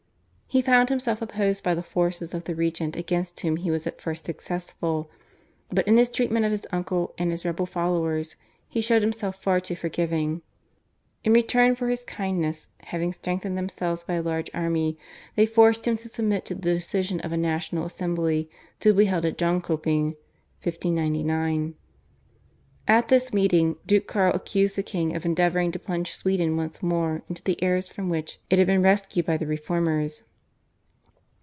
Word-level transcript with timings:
He 0.53 0.61
found 0.61 0.89
himself 0.89 1.21
opposed 1.21 1.63
by 1.63 1.75
the 1.75 1.81
forces 1.81 2.33
of 2.33 2.43
the 2.43 2.53
regent 2.53 2.97
against 2.97 3.39
whom 3.39 3.55
he 3.55 3.71
was 3.71 3.87
at 3.87 4.01
first 4.01 4.25
successful, 4.25 5.09
but 5.69 5.87
in 5.87 5.95
his 5.95 6.09
treatment 6.09 6.43
of 6.45 6.51
his 6.51 6.67
uncle 6.73 7.13
and 7.17 7.31
his 7.31 7.45
rebel 7.45 7.65
followers 7.65 8.35
he 8.67 8.81
showed 8.81 9.01
himself 9.01 9.41
far 9.41 9.61
too 9.61 9.75
forgiving. 9.75 10.41
In 11.23 11.31
return 11.31 11.73
for 11.73 11.87
his 11.87 12.03
kindness, 12.03 12.67
having 12.81 13.13
strengthened 13.13 13.57
themselves 13.57 14.03
by 14.03 14.15
a 14.15 14.21
large 14.21 14.51
army 14.53 14.97
they 15.37 15.45
forced 15.45 15.87
him 15.87 15.95
to 15.95 16.09
submit 16.09 16.43
to 16.47 16.55
the 16.55 16.73
decision 16.73 17.21
of 17.21 17.31
a 17.31 17.37
national 17.37 17.85
Assembly 17.85 18.49
to 18.81 18.93
be 18.93 19.05
held 19.05 19.23
at 19.23 19.37
Jonkoping 19.37 20.17
(1599). 20.63 21.75
At 22.89 23.07
this 23.07 23.33
meeting 23.33 23.77
Duke 23.85 24.07
Karl 24.07 24.33
accused 24.35 24.75
the 24.75 24.83
king 24.83 25.15
of 25.15 25.25
endeavouring 25.25 25.71
to 25.71 25.79
plunge 25.79 26.13
Sweden 26.13 26.57
once 26.57 26.83
more 26.83 27.23
into 27.29 27.41
the 27.41 27.63
errors 27.63 27.87
from 27.87 28.09
which 28.09 28.41
it 28.49 28.57
had 28.57 28.67
been 28.67 28.81
rescued 28.83 29.25
by 29.25 29.37
the 29.37 29.47
reformers. 29.47 30.23